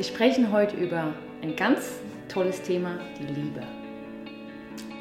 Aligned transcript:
Wir 0.00 0.04
sprechen 0.04 0.50
heute 0.50 0.78
über 0.78 1.12
ein 1.42 1.54
ganz 1.56 2.00
tolles 2.26 2.62
Thema, 2.62 2.98
die 3.18 3.26
Liebe. 3.34 3.60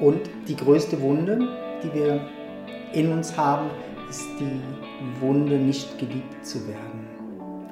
Und 0.01 0.29
die 0.45 0.57
größte 0.57 0.99
Wunde, 0.99 1.39
die 1.81 1.93
wir 1.93 2.19
in 2.91 3.13
uns 3.13 3.37
haben, 3.37 3.69
ist 4.09 4.27
die 4.41 4.59
Wunde, 5.21 5.55
nicht 5.55 5.97
geliebt 5.97 6.45
zu 6.45 6.67
werden. 6.67 7.07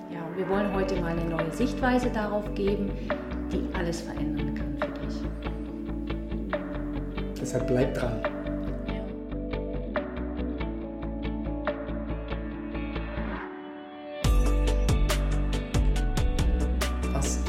Ja, 0.09 0.23
und 0.25 0.37
wir 0.37 0.47
wollen 0.47 0.73
heute 0.73 0.95
mal 1.01 1.19
eine 1.19 1.25
neue 1.25 1.51
Sichtweise 1.51 2.09
darauf 2.11 2.45
geben, 2.55 2.91
die 3.51 3.67
alles 3.77 3.99
verändern 3.99 4.55
kann 4.55 4.77
für 4.79 4.87
dich. 5.05 5.15
Deshalb 7.41 7.67
bleib 7.67 7.93
dran. 7.93 8.21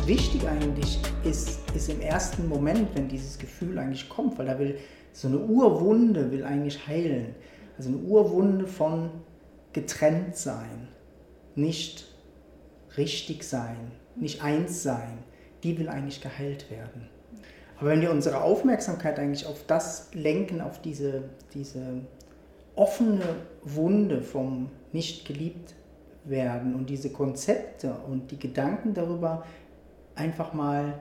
Wichtig 0.09 0.49
eigentlich 0.49 0.99
ist, 1.23 1.61
ist 1.75 1.89
im 1.89 2.01
ersten 2.01 2.49
Moment, 2.49 2.89
wenn 2.95 3.09
dieses 3.09 3.39
Gefühl 3.39 3.79
eigentlich 3.79 4.09
kommt, 4.09 4.39
weil 4.39 4.47
da 4.47 4.59
will 4.59 4.79
so 5.13 5.29
eine 5.29 5.39
Urwunde 5.39 6.33
will 6.33 6.45
eigentlich 6.45 6.87
heilen. 6.87 7.35
Also 7.77 7.91
eine 7.91 7.99
Urwunde 7.99 8.67
von 8.67 9.11
getrennt 9.73 10.35
sein, 10.37 10.89
nicht 11.55 12.07
richtig 12.97 13.45
sein, 13.45 13.93
nicht 14.17 14.43
eins 14.43 14.83
sein, 14.83 15.19
die 15.63 15.79
will 15.79 15.89
eigentlich 15.89 16.21
geheilt 16.21 16.71
werden. 16.71 17.09
Aber 17.79 17.91
wenn 17.91 18.01
wir 18.01 18.11
unsere 18.11 18.43
Aufmerksamkeit 18.43 19.19
eigentlich 19.19 19.47
auf 19.47 19.65
das 19.67 20.09
lenken, 20.15 20.61
auf 20.61 20.81
diese, 20.81 21.25
diese 21.55 22.01
offene 22.75 23.37
Wunde 23.63 24.23
vom 24.23 24.71
nicht 24.93 25.27
geliebt 25.27 25.75
werden 26.25 26.75
und 26.75 26.91
diese 26.91 27.11
Konzepte 27.11 27.95
und 28.09 28.31
die 28.31 28.39
Gedanken 28.39 28.95
darüber 28.95 29.45
einfach 30.19 30.53
mal 30.53 31.01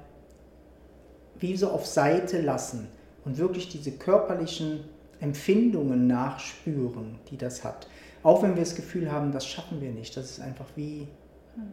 wie 1.39 1.55
so 1.55 1.70
auf 1.70 1.85
Seite 1.85 2.42
lassen 2.42 2.88
und 3.25 3.38
wirklich 3.38 3.69
diese 3.69 3.92
körperlichen 3.92 4.86
Empfindungen 5.19 6.08
nachspüren, 6.08 7.19
die 7.30 7.38
das 7.38 7.64
hat. 7.64 7.88
Auch 8.23 8.44
wenn 8.44 8.55
wir 8.55 8.64
das 8.64 8.75
Gefühl 8.75 9.11
haben, 9.11 9.31
das 9.31 9.45
schaffen 9.45 9.81
wir 9.81 9.92
nicht, 9.92 10.16
das 10.17 10.31
ist 10.31 10.39
einfach 10.39 10.67
wie 10.75 11.08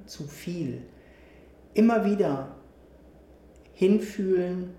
zu 0.06 0.24
viel. 0.24 0.82
Immer 1.74 2.04
wieder 2.04 2.54
hinfühlen 3.72 4.70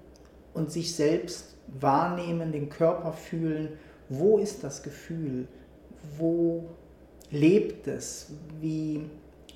und 0.54 0.72
sich 0.72 0.96
selbst 0.96 1.58
wahrnehmen, 1.80 2.52
den 2.52 2.70
Körper 2.70 3.14
fühlen, 3.14 3.70
wo 4.10 4.38
ist 4.38 4.64
das 4.64 4.84
Gefühl, 4.84 5.48
wo 6.18 6.70
lebt 7.32 7.88
es, 7.88 8.32
wie 8.62 9.02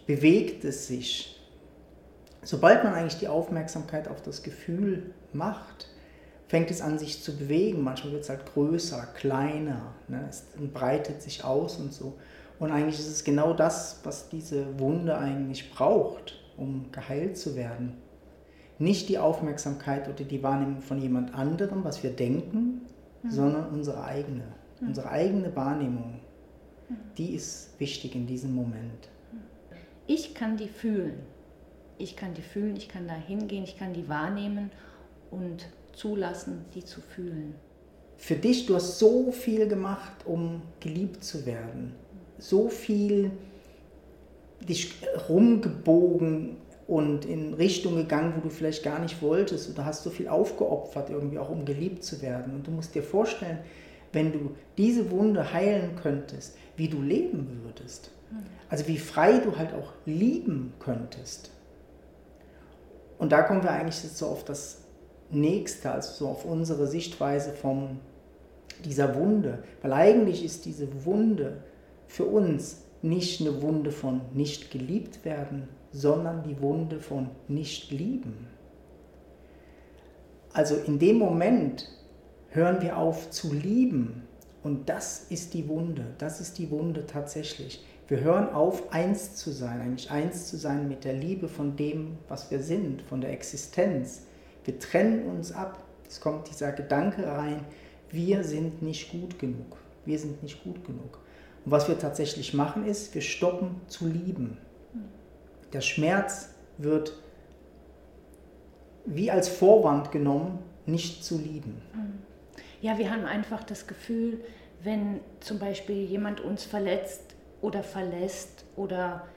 bewegt 0.06 0.66
es 0.66 0.88
sich. 0.88 1.39
Sobald 2.44 2.84
man 2.84 2.94
eigentlich 2.94 3.20
die 3.20 3.28
Aufmerksamkeit 3.28 4.08
auf 4.08 4.22
das 4.22 4.44
Gefühl 4.44 5.14
macht, 5.34 5.90
fängt 6.48 6.72
es 6.72 6.82
an, 6.82 6.98
sich 6.98 7.22
zu 7.22 7.38
bewegen. 7.38 7.84
Manchmal 7.84 8.14
wird 8.14 8.24
es 8.24 8.30
halt 8.30 8.46
größer, 8.54 9.08
kleiner, 9.16 9.94
ne? 10.08 10.26
es 10.30 10.46
breitet 10.74 11.22
sich 11.22 11.44
aus 11.44 11.78
und 11.78 11.94
so. 11.94 12.18
Und 12.60 12.72
eigentlich 12.72 13.00
ist 13.00 13.08
es 13.08 13.24
genau 13.24 13.54
das, 13.54 14.02
was 14.04 14.30
diese 14.30 14.80
Wunde 14.80 15.18
eigentlich 15.18 15.72
braucht, 15.72 16.40
um 16.58 16.92
geheilt 16.92 17.38
zu 17.38 17.56
werden. 17.56 17.98
Nicht 18.80 19.10
die 19.10 19.18
Aufmerksamkeit 19.18 20.08
oder 20.10 20.24
die 20.24 20.44
Wahrnehmung 20.44 20.82
von 20.82 21.02
jemand 21.02 21.34
anderem, 21.34 21.84
was 21.84 22.04
wir 22.04 22.12
denken, 22.12 22.82
mhm. 23.24 23.30
sondern 23.30 23.70
unsere 23.70 24.04
eigene. 24.04 24.44
Mhm. 24.80 24.88
Unsere 24.88 25.10
eigene 25.10 25.56
Wahrnehmung, 25.56 26.20
mhm. 26.90 26.96
die 27.18 27.36
ist 27.36 27.80
wichtig 27.80 28.16
in 28.16 28.26
diesem 28.26 28.54
Moment. 28.56 29.10
Ich 30.08 30.34
kann 30.34 30.58
die 30.58 30.68
fühlen. 30.68 31.20
Ich 32.00 32.16
kann 32.16 32.34
die 32.34 32.42
fühlen, 32.42 32.76
ich 32.78 32.88
kann 32.88 33.08
da 33.08 33.14
hingehen, 33.14 33.64
ich 33.64 33.78
kann 33.78 33.94
die 33.94 34.08
wahrnehmen 34.08 34.72
und 35.32 35.68
zulassen, 35.94 36.66
die 36.74 36.84
zu 36.84 37.02
fühlen. 37.02 37.56
Für 38.18 38.36
dich, 38.36 38.66
du 38.66 38.76
hast 38.76 39.00
so 39.00 39.32
viel 39.32 39.68
gemacht, 39.68 40.26
um 40.26 40.62
geliebt 40.80 41.24
zu 41.24 41.46
werden. 41.46 41.94
So 42.38 42.70
viel 42.70 43.32
dich 44.62 44.94
rumgebogen 45.28 46.58
und 46.88 47.26
in 47.26 47.54
Richtung 47.54 47.96
gegangen, 47.96 48.34
wo 48.36 48.42
du 48.42 48.50
vielleicht 48.50 48.84
gar 48.84 49.00
nicht 49.00 49.22
wolltest. 49.22 49.70
Oder 49.70 49.86
hast 49.86 50.04
so 50.04 50.10
viel 50.10 50.28
aufgeopfert, 50.28 51.10
irgendwie 51.10 51.38
auch 51.38 51.50
um 51.50 51.66
geliebt 51.66 52.04
zu 52.04 52.22
werden. 52.22 52.56
Und 52.56 52.66
du 52.66 52.72
musst 52.72 52.96
dir 52.96 53.04
vorstellen, 53.04 53.60
wenn 54.12 54.32
du 54.32 54.56
diese 54.78 55.12
Wunde 55.12 55.54
heilen 55.54 55.96
könntest, 56.02 56.58
wie 56.78 56.88
du 56.88 57.02
leben 57.02 57.62
würdest. 57.64 58.12
Also 58.70 58.88
wie 58.88 58.98
frei 58.98 59.40
du 59.40 59.58
halt 59.58 59.74
auch 59.74 59.94
lieben 60.06 60.74
könntest. 60.80 61.52
Und 63.20 63.32
da 63.32 63.44
kommen 63.44 63.62
wir 63.62 63.72
eigentlich 63.72 63.96
so 63.96 64.26
auf 64.26 64.44
das 64.44 64.80
Nächste, 65.30 65.92
also 65.92 66.12
so 66.14 66.28
auf 66.30 66.46
unsere 66.46 66.88
Sichtweise 66.88 67.52
von 67.52 68.00
dieser 68.84 69.16
Wunde. 69.16 69.64
Weil 69.82 69.94
eigentlich 69.94 70.44
ist 70.44 70.66
diese 70.66 71.06
Wunde 71.06 71.62
für 72.08 72.26
uns 72.26 72.82
nicht 73.02 73.42
eine 73.42 73.62
Wunde 73.62 73.92
von 73.92 74.22
nicht 74.34 74.72
geliebt 74.72 75.24
werden, 75.26 75.68
sondern 75.92 76.44
die 76.44 76.60
Wunde 76.62 77.00
von 77.00 77.30
nicht 77.48 77.92
lieben. 77.92 78.48
Also 80.54 80.76
in 80.76 80.98
dem 80.98 81.18
Moment 81.18 81.90
hören 82.50 82.82
wir 82.82 82.98
auf 82.98 83.30
zu 83.30 83.54
lieben 83.54 84.24
und 84.64 84.90
das 84.90 85.26
ist 85.30 85.54
die 85.54 85.68
Wunde, 85.68 86.06
das 86.18 86.42
ist 86.42 86.58
die 86.58 86.72
Wunde 86.72 87.06
tatsächlich. 87.06 87.86
Wir 88.10 88.22
hören 88.22 88.50
auf, 88.50 88.92
eins 88.92 89.36
zu 89.36 89.52
sein, 89.52 89.82
eigentlich 89.82 90.10
eins 90.10 90.48
zu 90.48 90.58
sein 90.58 90.88
mit 90.88 91.06
der 91.06 91.14
Liebe 91.14 91.48
von 91.48 91.76
dem, 91.76 92.18
was 92.28 92.50
wir 92.50 92.60
sind, 92.60 93.04
von 93.04 93.22
der 93.22 93.32
Existenz. 93.32 94.24
Wir 94.66 94.80
trennen 94.80 95.28
uns 95.28 95.52
ab. 95.52 95.84
Es 96.08 96.20
kommt 96.20 96.50
dieser 96.50 96.72
Gedanke 96.72 97.28
rein, 97.28 97.64
wir 98.10 98.44
sind 98.44 98.82
nicht 98.82 99.12
gut 99.12 99.38
genug. 99.38 99.78
Wir 100.06 100.18
sind 100.18 100.42
nicht 100.42 100.64
gut 100.64 100.84
genug. 100.84 101.20
Und 101.64 101.72
was 101.72 101.88
wir 101.88 102.00
tatsächlich 102.00 102.56
machen 102.56 102.84
ist, 102.84 103.14
wir 103.14 103.22
stoppen 103.22 103.80
zu 103.88 104.08
lieben. 104.08 104.58
Der 105.72 105.82
Schmerz 105.82 106.50
wird 106.80 107.14
wie 109.06 109.30
als 109.30 109.50
Vorwand 109.50 110.12
genommen, 110.12 110.58
nicht 110.88 111.24
zu 111.24 111.38
lieben. 111.38 111.80
Ja, 112.82 112.98
wir 112.98 113.12
haben 113.12 113.26
einfach 113.26 113.64
das 113.64 113.86
Gefühl, 113.86 114.40
wenn 114.82 115.20
zum 115.42 115.60
Beispiel 115.60 116.06
jemand 116.06 116.42
uns 116.42 116.64
verletzt 116.64 117.36
oder 117.62 117.84
verlässt 117.84 118.66
oder 118.76 119.28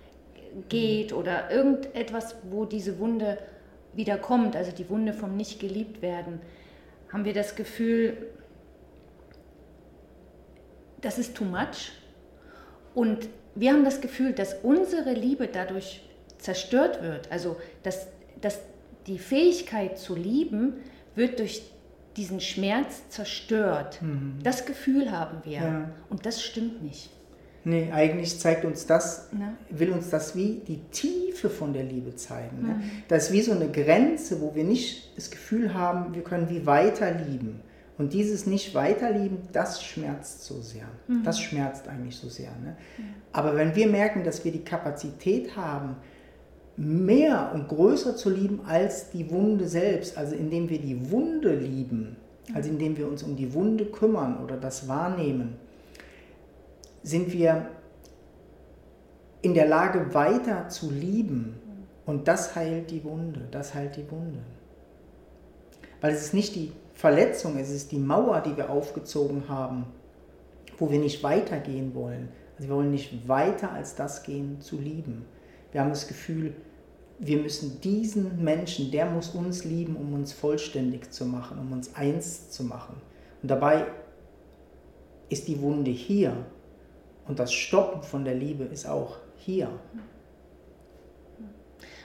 geht 0.68 1.12
oder 1.12 1.50
irgendetwas, 1.50 2.36
wo 2.50 2.64
diese 2.64 2.98
Wunde 2.98 3.38
wieder 3.94 4.18
kommt, 4.18 4.56
also 4.56 4.72
die 4.72 4.88
Wunde 4.88 5.12
vom 5.12 5.36
nicht 5.36 5.60
geliebt 5.60 6.02
werden, 6.02 6.40
haben 7.12 7.24
wir 7.24 7.34
das 7.34 7.56
Gefühl, 7.56 8.16
das 11.00 11.18
ist 11.18 11.34
too 11.34 11.44
much. 11.44 11.92
Und 12.94 13.28
wir 13.54 13.72
haben 13.72 13.84
das 13.84 14.00
Gefühl, 14.00 14.32
dass 14.32 14.54
unsere 14.62 15.12
Liebe 15.12 15.46
dadurch 15.46 16.02
zerstört 16.38 17.02
wird. 17.02 17.30
Also 17.30 17.56
dass, 17.82 18.06
dass 18.40 18.60
die 19.06 19.18
Fähigkeit 19.18 19.98
zu 19.98 20.14
lieben 20.14 20.74
wird 21.14 21.38
durch 21.38 21.62
diesen 22.16 22.40
Schmerz 22.40 23.08
zerstört. 23.08 24.00
Mhm. 24.00 24.38
Das 24.42 24.66
Gefühl 24.66 25.10
haben 25.10 25.38
wir. 25.44 25.52
Ja. 25.52 25.90
Und 26.08 26.26
das 26.26 26.42
stimmt 26.42 26.82
nicht. 26.82 27.10
Nee, 27.64 27.90
eigentlich 27.92 28.40
zeigt 28.40 28.64
uns 28.64 28.86
das, 28.86 29.28
ja. 29.38 29.52
will 29.70 29.92
uns 29.92 30.10
das 30.10 30.34
wie 30.34 30.62
die 30.66 30.80
Tiefe 30.90 31.48
von 31.48 31.72
der 31.72 31.84
Liebe 31.84 32.16
zeigen. 32.16 32.62
Ne? 32.62 32.74
Mhm. 32.74 32.82
Das 33.06 33.24
ist 33.24 33.32
wie 33.32 33.42
so 33.42 33.52
eine 33.52 33.68
Grenze, 33.68 34.40
wo 34.40 34.54
wir 34.54 34.64
nicht 34.64 35.16
das 35.16 35.30
Gefühl 35.30 35.72
haben, 35.72 36.14
wir 36.14 36.22
können 36.22 36.48
wie 36.48 36.66
weiter 36.66 37.12
lieben. 37.12 37.60
Und 37.98 38.14
dieses 38.14 38.46
nicht 38.46 38.74
weiterlieben, 38.74 39.38
das 39.52 39.82
schmerzt 39.82 40.44
so 40.44 40.60
sehr. 40.60 40.88
Mhm. 41.06 41.22
Das 41.22 41.38
schmerzt 41.38 41.86
eigentlich 41.86 42.16
so 42.16 42.28
sehr. 42.28 42.50
Ne? 42.64 42.76
Mhm. 42.98 43.04
Aber 43.32 43.54
wenn 43.54 43.76
wir 43.76 43.86
merken, 43.86 44.24
dass 44.24 44.44
wir 44.44 44.50
die 44.50 44.64
Kapazität 44.64 45.56
haben, 45.56 45.96
mehr 46.76 47.52
und 47.54 47.68
größer 47.68 48.16
zu 48.16 48.30
lieben 48.30 48.62
als 48.66 49.10
die 49.10 49.30
Wunde 49.30 49.68
selbst, 49.68 50.18
also 50.18 50.34
indem 50.34 50.68
wir 50.68 50.80
die 50.80 51.10
Wunde 51.10 51.54
lieben, 51.54 52.16
also 52.54 52.70
indem 52.70 52.96
wir 52.96 53.06
uns 53.06 53.22
um 53.22 53.36
die 53.36 53.54
Wunde 53.54 53.84
kümmern 53.84 54.42
oder 54.42 54.56
das 54.56 54.88
wahrnehmen, 54.88 55.58
sind 57.02 57.32
wir 57.32 57.68
in 59.42 59.54
der 59.54 59.66
Lage 59.66 60.14
weiter 60.14 60.68
zu 60.68 60.90
lieben 60.90 61.58
und 62.06 62.28
das 62.28 62.54
heilt 62.54 62.90
die 62.90 63.02
Wunde, 63.04 63.48
das 63.50 63.74
heilt 63.74 63.96
die 63.96 64.10
Wunde. 64.10 64.38
Weil 66.00 66.12
es 66.12 66.22
ist 66.22 66.34
nicht 66.34 66.54
die 66.54 66.72
Verletzung, 66.94 67.58
es 67.58 67.70
ist 67.70 67.92
die 67.92 67.98
Mauer, 67.98 68.40
die 68.40 68.56
wir 68.56 68.70
aufgezogen 68.70 69.48
haben, 69.48 69.86
wo 70.78 70.90
wir 70.90 70.98
nicht 70.98 71.22
weitergehen 71.22 71.94
wollen. 71.94 72.28
Also 72.56 72.68
wir 72.68 72.76
wollen 72.76 72.90
nicht 72.90 73.28
weiter 73.28 73.72
als 73.72 73.94
das 73.94 74.22
gehen, 74.22 74.60
zu 74.60 74.78
lieben. 74.78 75.24
Wir 75.70 75.80
haben 75.80 75.90
das 75.90 76.06
Gefühl, 76.06 76.54
wir 77.18 77.38
müssen 77.38 77.80
diesen 77.80 78.42
Menschen, 78.42 78.90
der 78.90 79.06
muss 79.06 79.30
uns 79.30 79.64
lieben, 79.64 79.96
um 79.96 80.12
uns 80.12 80.32
vollständig 80.32 81.12
zu 81.12 81.24
machen, 81.24 81.58
um 81.58 81.72
uns 81.72 81.94
eins 81.94 82.50
zu 82.50 82.64
machen. 82.64 82.96
Und 83.42 83.50
dabei 83.50 83.86
ist 85.28 85.48
die 85.48 85.60
Wunde 85.60 85.90
hier 85.90 86.36
und 87.26 87.38
das 87.38 87.52
Stoppen 87.52 88.02
von 88.02 88.24
der 88.24 88.34
Liebe 88.34 88.64
ist 88.64 88.86
auch 88.86 89.16
hier. 89.36 89.68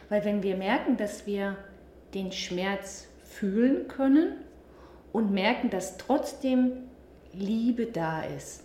Weil 0.10 0.24
wenn 0.24 0.44
wir 0.44 0.56
merken, 0.56 0.98
dass 0.98 1.26
wir 1.26 1.58
den 2.14 2.32
Schmerz 2.32 3.08
fühlen 3.24 3.88
können 3.88 4.38
und 5.12 5.32
merken, 5.32 5.70
dass 5.70 5.98
trotzdem 5.98 6.72
Liebe 7.34 7.88
da 7.88 8.22
ist, 8.24 8.64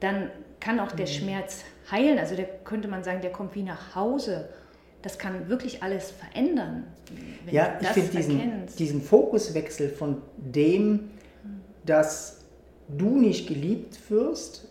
dann 0.00 0.30
kann 0.60 0.80
auch 0.80 0.92
der 0.92 1.06
mhm. 1.06 1.10
Schmerz 1.10 1.64
heilen. 1.90 2.18
Also 2.18 2.36
der 2.36 2.46
könnte 2.46 2.88
man 2.88 3.04
sagen, 3.04 3.20
der 3.20 3.32
kommt 3.32 3.54
wie 3.54 3.62
nach 3.62 3.94
Hause. 3.94 4.48
Das 5.02 5.18
kann 5.18 5.48
wirklich 5.48 5.82
alles 5.82 6.10
verändern. 6.10 6.84
ja, 7.50 7.78
ich 7.80 7.88
finde 7.88 8.10
diesen, 8.10 8.66
diesen 8.78 9.02
Fokuswechsel 9.02 9.90
von 9.90 10.22
dem, 10.36 11.10
dass 11.84 12.44
du 12.88 13.18
nicht 13.18 13.46
geliebt 13.46 13.98
wirst 14.10 14.68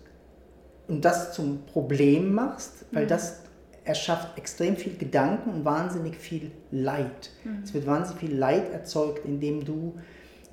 und 0.88 1.04
das 1.04 1.34
zum 1.34 1.66
Problem 1.66 2.34
machst, 2.34 2.86
weil 2.92 3.06
mhm. 3.06 3.10
das 3.10 3.42
erschafft 3.84 4.38
extrem 4.38 4.76
viel 4.76 4.98
Gedanken 4.98 5.50
und 5.50 5.66
wahnsinnig 5.66 6.18
viel 6.18 6.52
Leid. 6.72 7.32
Mhm. 7.44 7.62
Es 7.64 7.74
wird 7.74 7.86
wahnsinnig 7.88 8.20
viel 8.20 8.36
Leid 8.36 8.72
erzeugt, 8.72 9.26
indem 9.26 9.64
du 9.64 9.96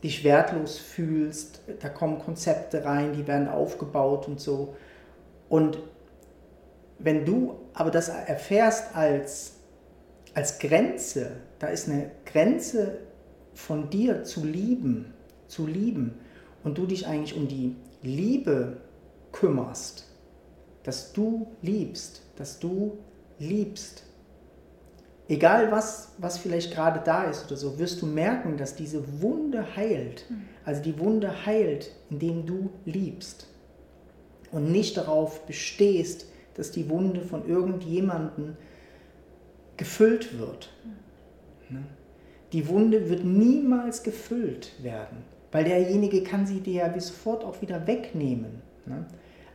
dich 0.03 0.23
wertlos 0.23 0.79
fühlst. 0.79 1.63
Da 1.81 1.89
kommen 1.89 2.19
Konzepte 2.19 2.85
rein, 2.85 3.13
die 3.13 3.27
werden 3.27 3.49
aufgebaut 3.49 4.29
und 4.29 4.41
so. 4.41 4.77
Und 5.49 5.79
wenn 6.99 7.25
du 7.25 7.59
aber 7.73 7.91
das 7.91 8.09
erfährst 8.09 8.95
als, 8.95 9.55
als 10.35 10.59
Grenze, 10.59 11.33
da 11.59 11.69
ist 11.69 11.89
eine 11.89 12.11
Grenze 12.25 12.99
von 13.55 13.91
dir 13.91 14.25
zu 14.25 14.45
lieben, 14.45 15.13
zu 15.47 15.67
lieben, 15.67 16.19
und 16.65 16.79
du 16.79 16.87
dich 16.87 17.07
eigentlich 17.07 17.37
um 17.37 17.47
die 17.47 17.77
Liebe 18.03 18.79
kümmerst, 19.33 20.09
dass 20.85 21.13
du 21.13 21.49
liebst, 21.63 22.23
dass 22.37 22.61
du 22.61 22.99
liebst, 23.39 24.05
egal 25.29 25.73
was, 25.73 26.13
was 26.19 26.39
vielleicht 26.39 26.73
gerade 26.73 27.01
da 27.05 27.25
ist 27.25 27.47
oder 27.47 27.57
so, 27.57 27.79
wirst 27.79 28.01
du 28.03 28.07
merken, 28.07 28.57
dass 28.57 28.77
diese 28.77 29.21
Wunde 29.21 29.77
heilt. 29.77 30.27
Mhm. 30.29 30.43
Also 30.65 30.83
die 30.83 30.99
Wunde 30.99 31.45
heilt, 31.47 31.91
indem 32.11 32.47
du 32.47 32.71
liebst 32.85 33.49
und 34.53 34.71
nicht 34.71 34.97
darauf 34.97 35.47
bestehst, 35.47 36.27
dass 36.55 36.71
die 36.71 36.89
Wunde 36.89 37.23
von 37.23 37.49
irgendjemandem 37.49 38.57
gefüllt 39.77 40.39
wird. 40.39 40.71
Mhm. 41.69 41.87
Die 42.53 42.69
Wunde 42.69 43.09
wird 43.09 43.25
niemals 43.25 44.05
gefüllt 44.05 44.73
werden, 44.81 45.25
weil 45.51 45.65
derjenige 45.65 46.23
kann 46.23 46.47
sie 46.47 46.61
dir 46.61 46.75
ja 46.75 47.01
sofort 47.01 47.43
auch 47.43 47.61
wieder 47.63 47.87
wegnehmen. 47.87 48.63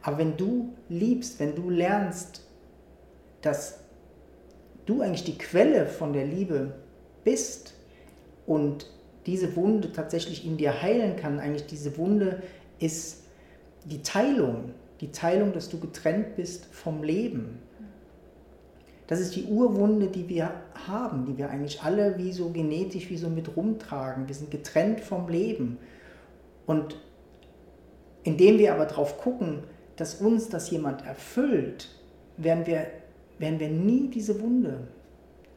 Aber 0.02 0.18
wenn 0.18 0.38
du 0.38 0.74
liebst, 0.88 1.40
wenn 1.40 1.56
du 1.56 1.70
lernst, 1.70 2.46
dass 3.42 3.80
du 4.86 5.02
eigentlich 5.02 5.24
die 5.24 5.38
Quelle 5.38 5.86
von 5.86 6.14
der 6.14 6.26
Liebe 6.26 6.74
bist 7.24 7.74
und 8.46 8.88
diese 9.26 9.56
Wunde 9.56 9.92
tatsächlich 9.92 10.46
in 10.46 10.58
dir 10.58 10.82
heilen 10.82 11.16
kann, 11.16 11.40
eigentlich 11.40 11.68
diese 11.68 11.98
Wunde 11.98 12.42
ist 12.80 13.24
die 13.86 14.02
Teilung, 14.02 14.72
die 15.02 15.12
Teilung, 15.12 15.54
dass 15.54 15.70
du 15.70 15.80
getrennt 15.80 16.36
bist 16.36 16.66
vom 16.72 17.04
Leben. 17.04 17.60
Das 19.08 19.20
ist 19.20 19.36
die 19.36 19.46
Urwunde, 19.46 20.08
die 20.08 20.30
wir 20.30 20.54
haben, 20.88 21.26
die 21.26 21.38
wir 21.38 21.50
eigentlich 21.50 21.82
alle 21.82 22.18
wie 22.18 22.32
so 22.32 22.50
genetisch, 22.52 23.10
wie 23.10 23.18
so 23.18 23.30
mit 23.30 23.56
rumtragen. 23.58 24.28
Wir 24.28 24.36
sind 24.36 24.52
getrennt 24.52 25.02
vom 25.02 25.28
Leben. 25.30 25.80
Und 26.68 26.96
indem 28.24 28.60
wir 28.60 28.74
aber 28.74 28.86
darauf 28.86 29.18
gucken, 29.18 29.64
dass 30.00 30.16
uns 30.16 30.50
das 30.50 30.70
jemand 30.72 31.06
erfüllt, 31.06 31.90
werden 32.38 32.66
wir 32.66 32.88
werden 33.40 33.60
wir 33.60 33.70
nie 33.70 34.10
diese 34.10 34.40
Wunde 34.42 34.88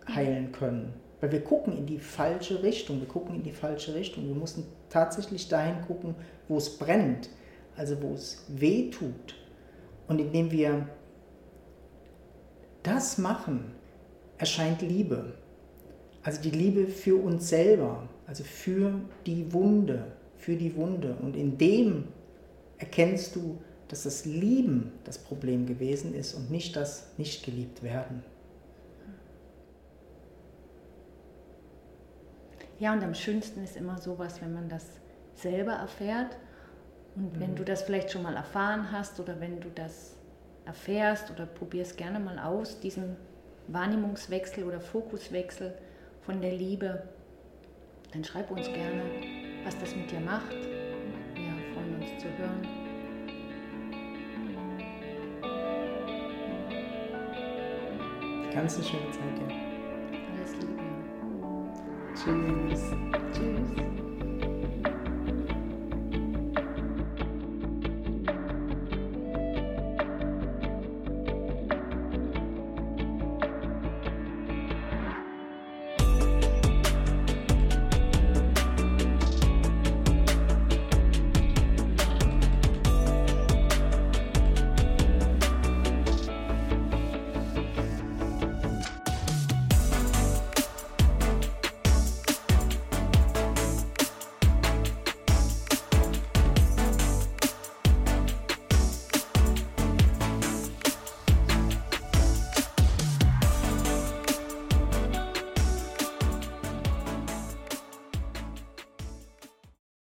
heilen 0.08 0.52
können. 0.52 0.94
Weil 1.20 1.32
wir 1.32 1.44
gucken 1.44 1.76
in 1.76 1.86
die 1.86 1.98
falsche 1.98 2.62
Richtung. 2.62 3.00
Wir 3.00 3.08
gucken 3.08 3.34
in 3.36 3.42
die 3.42 3.52
falsche 3.52 3.94
Richtung. 3.94 4.26
Wir 4.26 4.34
müssen 4.34 4.64
tatsächlich 4.88 5.48
dahin 5.48 5.82
gucken, 5.86 6.14
wo 6.48 6.56
es 6.56 6.78
brennt, 6.78 7.28
also 7.76 8.00
wo 8.02 8.14
es 8.14 8.44
weh 8.48 8.90
tut. 8.90 9.34
Und 10.08 10.20
indem 10.20 10.50
wir 10.50 10.88
das 12.82 13.18
machen, 13.18 13.72
erscheint 14.38 14.82
Liebe. 14.82 15.34
Also 16.24 16.40
die 16.40 16.50
Liebe 16.50 16.86
für 16.88 17.20
uns 17.20 17.48
selber, 17.48 18.08
also 18.26 18.42
für 18.44 18.94
die 19.26 19.52
Wunde, 19.52 20.06
für 20.36 20.56
die 20.56 20.74
Wunde. 20.74 21.16
Und 21.20 21.36
in 21.36 21.58
dem 21.58 22.08
erkennst 22.78 23.36
du, 23.36 23.58
dass 23.92 24.04
das 24.04 24.24
Lieben 24.24 24.90
das 25.04 25.18
Problem 25.18 25.66
gewesen 25.66 26.14
ist 26.14 26.32
und 26.32 26.50
nicht 26.50 26.76
das 26.76 27.12
nicht 27.18 27.44
geliebt 27.44 27.82
werden. 27.82 28.24
Ja, 32.78 32.94
und 32.94 33.04
am 33.04 33.14
schönsten 33.14 33.62
ist 33.62 33.76
immer 33.76 33.98
sowas, 33.98 34.40
wenn 34.40 34.54
man 34.54 34.70
das 34.70 34.86
selber 35.34 35.72
erfährt. 35.72 36.38
Und 37.16 37.38
wenn 37.38 37.50
mhm. 37.50 37.56
du 37.56 37.64
das 37.64 37.82
vielleicht 37.82 38.10
schon 38.10 38.22
mal 38.22 38.34
erfahren 38.34 38.90
hast 38.90 39.20
oder 39.20 39.38
wenn 39.40 39.60
du 39.60 39.68
das 39.74 40.16
erfährst 40.64 41.30
oder 41.30 41.44
probierst 41.44 41.98
gerne 41.98 42.18
mal 42.18 42.38
aus, 42.38 42.80
diesen 42.80 43.18
Wahrnehmungswechsel 43.68 44.64
oder 44.64 44.80
Fokuswechsel 44.80 45.74
von 46.22 46.40
der 46.40 46.52
Liebe, 46.52 47.02
dann 48.14 48.24
schreib 48.24 48.50
uns 48.50 48.68
gerne, 48.68 49.02
was 49.64 49.78
das 49.78 49.94
mit 49.94 50.10
dir 50.10 50.20
macht. 50.20 50.54
Wir 50.54 51.74
freuen 51.74 52.00
uns 52.00 52.22
zu 52.22 52.28
hören. 52.38 52.81
Ganz 58.54 58.74
eine 58.74 58.84
schöne 58.84 59.10
Zeit, 59.10 59.38
ja. 59.40 59.46
Alles 60.34 60.52
Liebe. 60.60 60.82
Tschüss. 62.14 62.92
Tschüss. 63.32 63.91